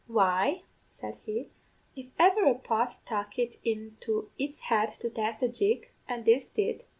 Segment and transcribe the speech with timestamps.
[0.07, 1.51] "'Why,' said he,
[1.95, 6.47] 'if ever a pot tuck it into its head to dance a jig, and this
[6.47, 6.85] did.